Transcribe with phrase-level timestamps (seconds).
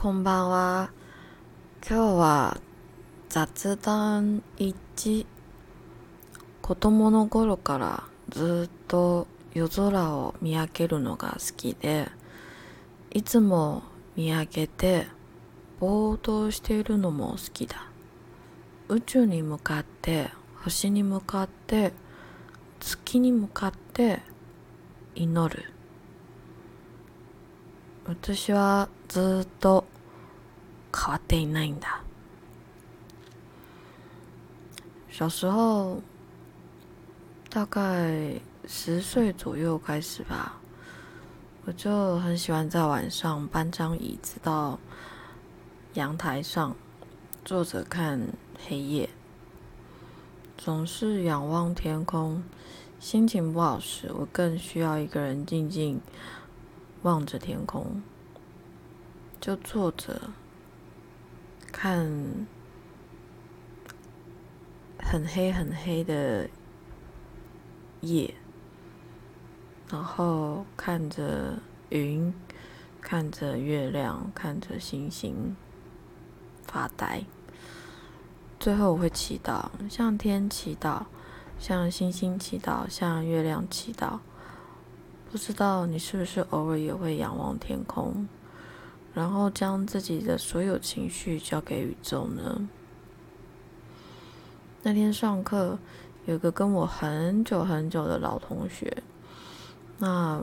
[0.00, 0.90] こんばんは。
[1.86, 2.60] 今日は
[3.28, 5.26] 雑談1。
[6.62, 12.08] 子供の頃からずっと夜空を見上げるのが好きで、
[13.12, 13.82] いつも
[14.16, 15.06] 見上げて
[15.80, 17.86] ぼーっとしているのも好きだ。
[18.88, 20.30] 宇宙に向かって、
[20.64, 21.92] 星に向かって、
[22.80, 24.22] 月に向かって
[25.14, 25.74] 祈る。
[28.06, 29.84] 私はずっと
[30.93, 32.01] 変わっていないんだ。
[35.09, 36.01] 小时候，
[37.49, 40.59] 大概十岁左右开始吧，
[41.65, 44.77] 我就很喜欢在晚上搬张椅子到
[45.93, 46.75] 阳台上
[47.45, 48.27] 坐着看
[48.67, 49.09] 黑夜，
[50.57, 52.43] 总是仰望天空。
[52.99, 56.01] 心情不好时，我更需要一个人静静
[57.03, 58.01] 望着天空，
[59.39, 60.31] 就坐着
[61.72, 62.46] 看
[64.98, 66.48] 很黑很黑的
[68.00, 68.34] 夜，
[69.88, 72.32] 然后看着云，
[73.00, 75.56] 看着月亮，看着星星
[76.66, 77.24] 发呆。
[78.58, 81.04] 最后我会祈祷，向天祈祷，
[81.58, 84.18] 向星星祈祷，向月亮祈祷。
[85.32, 88.28] 不知道你是不是偶尔也会仰望天空，
[89.14, 92.68] 然后将自己的所有情绪交给宇宙呢？
[94.82, 95.78] 那天上课，
[96.26, 99.02] 有个跟我很久很久的老同学，
[99.98, 100.42] 那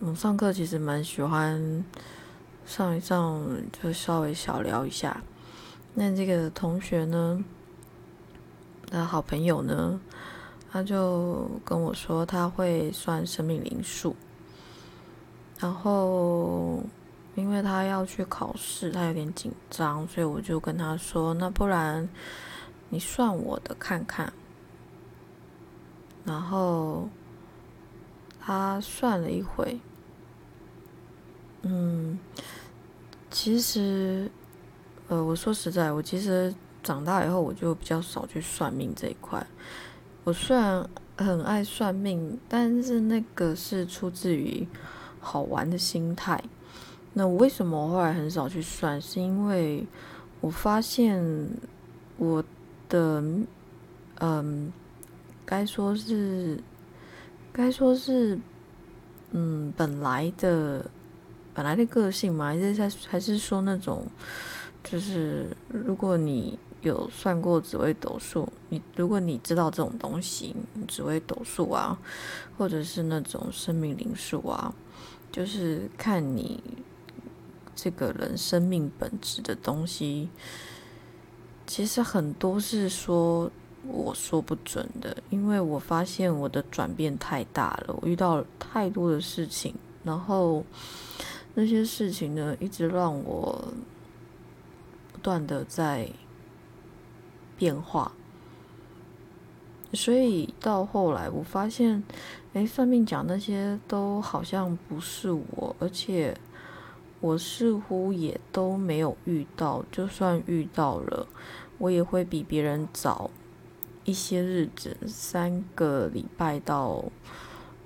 [0.00, 1.84] 我上课其实蛮喜欢
[2.64, 3.46] 上一上，
[3.80, 5.22] 就稍微小聊一下。
[5.94, 7.44] 那这个同学呢，
[8.90, 10.00] 的好朋友呢？
[10.72, 14.14] 他就跟我说他会算生命灵数，
[15.58, 16.82] 然后
[17.36, 22.08] 因为他要去考试，他有点紧张，所以我就跟他说：“那不然
[22.88, 24.32] 你算我的看看。”
[26.24, 27.08] 然后
[28.40, 29.78] 他算了一回，
[31.62, 32.18] 嗯，
[33.30, 34.30] 其实，
[35.08, 39.46] 呃，我说实在，我其实长大以后我就比较少去算命这一块。
[40.24, 44.66] 我虽然很爱算命，但是那个是出自于
[45.20, 46.42] 好玩的心态。
[47.18, 49.00] 那我为什么我后来很少去算？
[49.00, 49.86] 是因为
[50.42, 51.48] 我发现
[52.18, 52.44] 我
[52.90, 53.24] 的，
[54.20, 54.70] 嗯，
[55.46, 56.62] 该说是，
[57.54, 58.38] 该说是，
[59.30, 60.90] 嗯，本来的
[61.54, 64.06] 本来的个性嘛，还是在还是说那种，
[64.84, 66.58] 就是如果你。
[66.82, 70.54] 有算过紫微斗数，你如果你知道这种东西，
[70.86, 71.98] 紫微斗数啊，
[72.56, 74.72] 或者是那种生命灵数啊，
[75.32, 76.62] 就是看你
[77.76, 80.28] 这个人生命本质的东西，
[81.64, 83.48] 其实很多是说
[83.86, 89.72] 我说不准的，因为我发现我的转变太大了，我遇到太多的事情，
[90.02, 90.64] 然后
[91.54, 93.72] 那些事情呢，一直让我
[95.12, 96.08] 不断的在。
[97.58, 98.12] 变化，
[99.94, 102.04] 所以到后来我发现，
[102.52, 106.36] 哎，算命讲那些都好像不是我，而且
[107.20, 109.84] 我似乎也都没有遇到。
[109.90, 111.26] 就算遇到了，
[111.78, 113.30] 我也会比别人早
[114.04, 117.04] 一些日子，三个礼拜到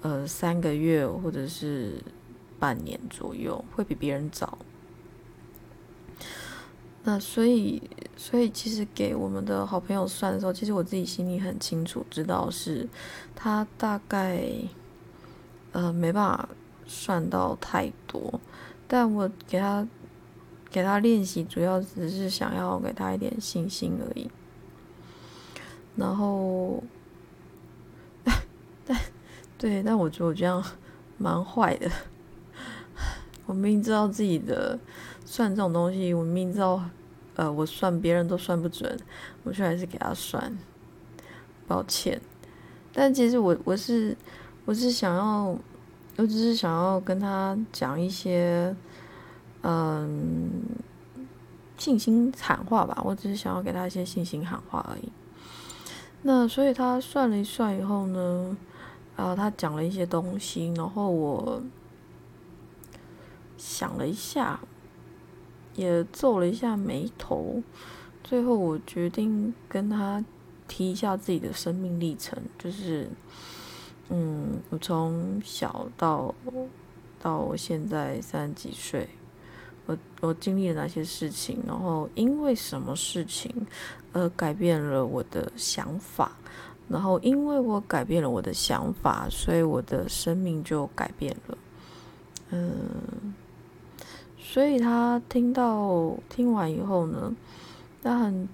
[0.00, 2.02] 呃三个月或者是
[2.58, 4.58] 半年左右，会比别人早。
[7.04, 7.80] 那所以，
[8.16, 12.86] 所以其实给我们的好朋友算的时候，其实我自己心里很清楚，知道是
[13.34, 14.50] 他大概
[15.72, 16.48] 呃没办法
[16.86, 18.38] 算到太多，
[18.88, 19.86] 但我给他
[20.70, 24.28] 给他练习，主要只是想要给他一点信心而已。
[25.94, 26.82] 然后，
[28.84, 28.98] 但
[29.56, 30.64] 对，但我觉得我这样
[31.18, 31.90] 蛮坏的。
[33.46, 34.78] 我明明知道自己的
[35.24, 36.82] 算这种东西，我明明知道。
[37.34, 38.98] 呃，我算别人都算不准，
[39.44, 40.58] 我却还是给他算，
[41.68, 42.20] 抱歉。
[42.92, 44.16] 但其实我我是
[44.64, 45.56] 我是想要，
[46.16, 48.74] 我只是想要跟他讲一些，
[49.62, 50.62] 嗯，
[51.76, 53.02] 信心喊话吧。
[53.04, 55.12] 我只是想要给他一些信心喊话而已。
[56.22, 58.56] 那所以他算了一算以后呢，
[59.16, 61.62] 啊，他讲了一些东西，然后我
[63.56, 64.60] 想了一下。
[65.74, 67.62] 也皱了一下眉头，
[68.24, 70.24] 最后我决定跟他
[70.66, 73.08] 提一下自己的生命历程，就是，
[74.08, 76.34] 嗯，我从小到
[77.20, 79.08] 到我现在三十几岁，
[79.88, 83.50] 我我经历了哪些事情，然后因为什么事情
[84.12, 86.30] 而改变了我的想法，
[86.88, 91.58] 然后因为我改变了我的想法，所以我的生命就改变了。
[92.50, 93.34] 嗯，
[94.38, 97.34] 所以他听到听完以后呢，
[98.02, 98.46] 他很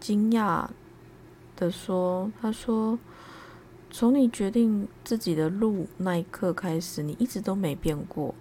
[0.00, 0.66] 惊讶
[1.54, 2.98] 的说：“他说，
[3.90, 8.34] 从你决定自己的路那一刻开始，你一直都没变过。”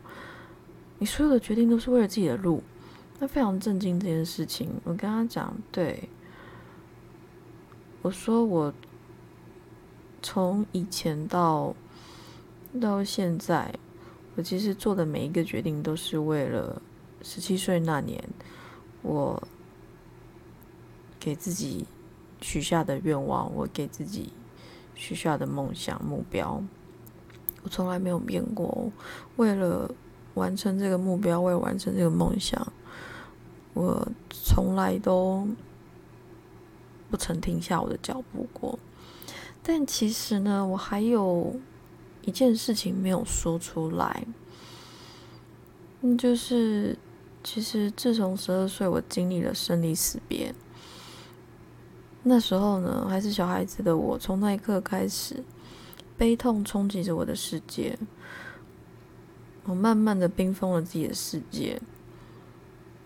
[1.01, 2.61] 你所有的决定都是为了自己的路，
[3.19, 4.69] 他非常震惊这件事情。
[4.83, 6.07] 我跟他讲，对，
[8.03, 8.71] 我说我
[10.21, 11.75] 从以前到
[12.79, 13.73] 到现在，
[14.35, 16.79] 我其实做的每一个决定都是为了
[17.23, 18.23] 十七岁那年
[19.01, 19.41] 我
[21.19, 21.87] 给自己
[22.41, 24.31] 许下的愿望，我给自己
[24.93, 26.63] 许下的梦想目标，
[27.63, 28.91] 我从来没有变过，
[29.37, 29.89] 为了。
[30.33, 32.71] 完成这个目标，为完成这个梦想，
[33.73, 35.47] 我从来都
[37.09, 38.77] 不曾停下我的脚步过。
[39.63, 41.55] 但其实呢，我还有
[42.23, 44.25] 一件事情没有说出来，
[46.01, 46.97] 嗯，就是
[47.43, 50.53] 其实自从十二岁，我经历了生离死别。
[52.23, 55.43] 那时候呢，还是小孩子的我，从那一刻开始，
[56.17, 57.97] 悲痛冲击着我的世界。
[59.65, 61.79] 我慢慢的冰封了自己的世界，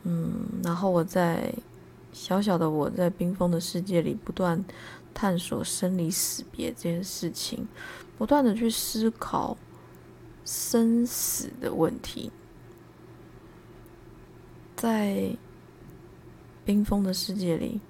[0.04, 1.54] 嗯，然后我在
[2.14, 4.64] 小小的我在冰封的世界里不断
[5.14, 7.68] 探索生离死别这件事情，
[8.18, 9.58] 不断的去思考
[10.46, 12.32] 生死的问题，
[14.78, 15.36] 在
[16.64, 17.82] 冰封的世界里，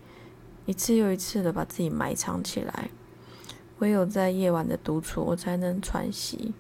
[0.66, 2.90] 一次又一次的把自己埋藏起来，
[3.78, 6.54] 唯有在夜晚的独处，我才能喘息。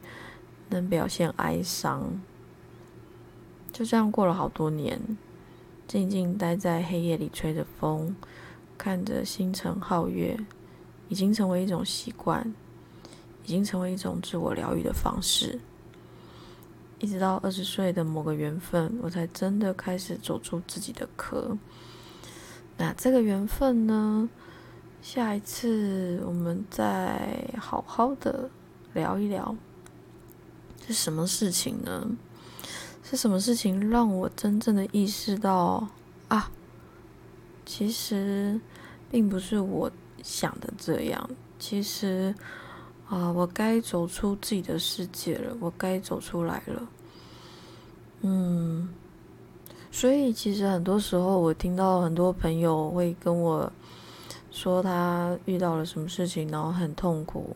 [0.70, 2.22] 能表现哀伤，
[3.72, 5.00] 就这样过了好多年，
[5.88, 8.16] 静静待在黑夜里，吹着风，
[8.78, 10.38] 看着星辰皓月，
[11.10, 12.54] 已经成为一种习惯，
[13.44, 15.60] 已经成为一种自我疗愈的方式。
[17.00, 21.58] 一直到二十岁的某个缘分，我才真的开始走出自己的壳。
[22.78, 24.30] 那这个缘分呢？
[25.02, 28.50] 下一次我们再好好的
[28.94, 29.56] 聊一聊。
[30.86, 32.08] 是什么事情呢？
[33.04, 35.88] 是什么事情让我真正的意识到
[36.28, 36.50] 啊？
[37.66, 38.60] 其实
[39.12, 39.90] 并不是我
[40.24, 41.30] 想的这样。
[41.60, 42.34] 其实
[43.08, 46.88] 啊，我该走出自己的世界了，我该走出来了。
[48.22, 48.90] 嗯，
[49.92, 53.72] 所以其实很多时候，我听到很多朋友会跟我
[54.52, 57.56] 说，他遇到了什么事情，然后很痛苦、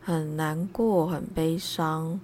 [0.00, 2.18] 很难过、很悲伤。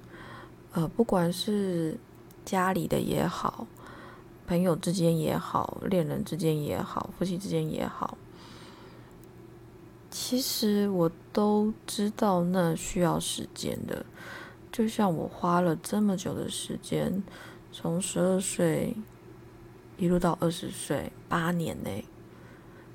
[0.74, 1.96] 呃，不管是
[2.44, 3.64] 家里的也好，
[4.44, 8.18] 朋友之间也好，恋人之间也好，夫妻之间也好，
[10.10, 14.04] 其实我都知道那需要时间的。
[14.72, 17.22] 就像我花了这么久的时间，
[17.70, 18.96] 从十二岁
[19.96, 22.04] 一路到二十岁，八年内，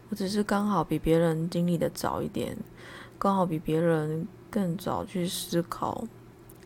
[0.09, 2.57] 我只是刚好比别人经历的早一点，
[3.17, 6.03] 刚好比别人更早去思考。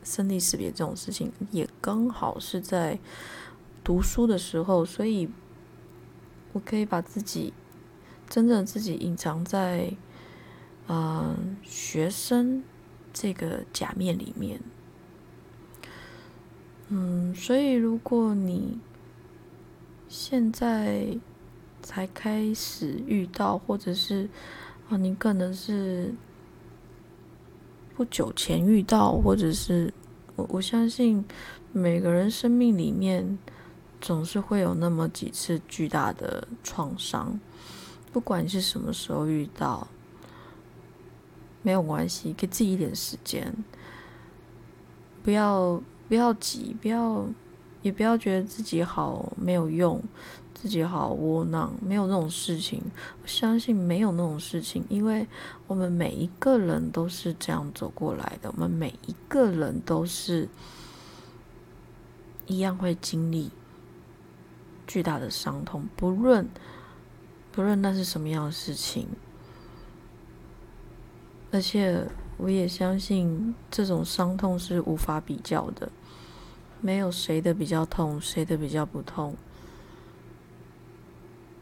[0.03, 2.99] 生离死别这种事情，也刚好是在
[3.83, 5.29] 读书的时候，所以
[6.53, 7.53] 我可以把自己
[8.29, 9.93] 真正自己隐藏在
[10.87, 12.63] 嗯学生
[13.11, 14.61] 这个假面里面。
[16.89, 18.79] 嗯，所以如果你
[20.07, 21.17] 现在
[21.81, 24.29] 才开始遇到，或者是
[24.89, 26.13] 啊，你可能是。
[27.95, 29.93] 不久前遇到，或者是
[30.35, 31.23] 我我相信
[31.71, 33.37] 每个人生命里面
[34.01, 37.39] 总是会有那么几次巨大的创伤，
[38.11, 39.87] 不管是什么时候遇到，
[41.61, 43.53] 没有关系，给自己一点时间，
[45.21, 47.25] 不要不要急，不要
[47.83, 50.01] 也不要觉得自己好没有用。
[50.63, 52.81] 自己好窝囊，没有那种事情。
[53.21, 55.27] 我相信没有那种事情，因为
[55.67, 58.49] 我们每一个人都是这样走过来的。
[58.55, 60.47] 我们每一个人都是
[62.45, 63.51] 一样会经历
[64.87, 66.47] 巨大的伤痛，不论
[67.51, 69.09] 不论那是什么样的事情。
[71.51, 75.91] 而且我也相信，这种伤痛是无法比较的，
[76.79, 79.35] 没有谁的比较痛，谁的比较不痛。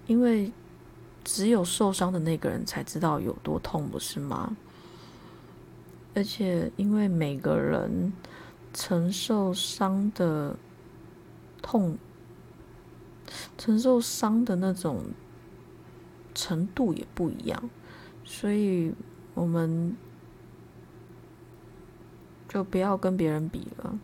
[0.08, 0.52] 因为
[1.24, 4.56] 只有受伤的那个人才知道有多痛，不是吗？
[6.14, 8.12] 而且，因为每个人
[8.74, 10.58] 承受伤的
[11.62, 11.98] 痛
[13.58, 15.06] 承受伤的那种
[16.36, 17.70] 程度也不一样，
[18.26, 18.94] 所以
[19.34, 19.96] 我们
[22.50, 23.98] 就不要跟别人比了，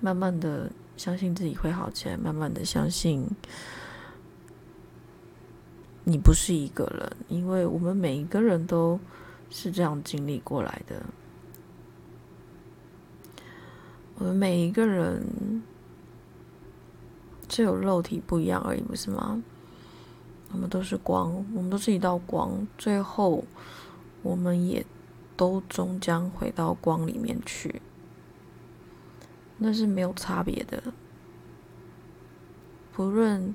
[0.00, 3.26] 慢慢的相信自己会好起来，慢慢的相信
[6.04, 8.98] 你不是一个人，因为我们每一个人都
[9.50, 11.02] 是这样经历过来的。
[14.16, 15.62] 我们每一个人
[17.48, 19.42] 只有肉体不一样而已，不是吗？
[20.52, 23.44] 我们都是光，我们都是一道光，最后
[24.22, 24.84] 我们也
[25.36, 27.80] 都终将回到光里面去，
[29.58, 30.82] 那是没有差别的。
[32.92, 33.54] 不论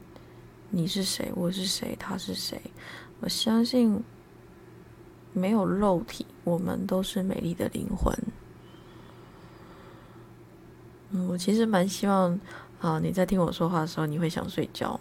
[0.69, 2.59] 你是谁，我是谁，他是谁，
[3.21, 4.01] 我相信
[5.33, 8.13] 没有肉体，我们都是美丽的灵魂。
[11.12, 12.38] 嗯，我其实蛮希望
[12.81, 15.00] 啊，你在听我说话的时候，你会想睡觉。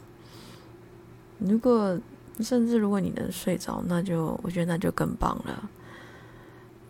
[1.39, 1.99] 如果
[2.41, 5.69] 甚至如果你能睡着，那就我觉得那就更棒了。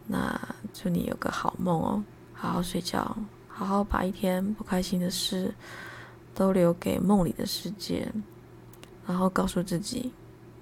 [0.06, 0.38] 那
[0.74, 2.04] 祝你有个好梦哦，
[2.34, 3.16] 好好睡觉，
[3.48, 5.52] 好好把一天不开心的事
[6.34, 8.06] 都留给梦里的世界，
[9.06, 10.12] 然后告诉自己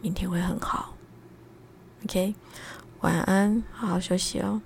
[0.00, 0.94] 明天会很好。
[2.04, 2.34] OK，
[3.00, 4.60] 晚安，好好休息哦。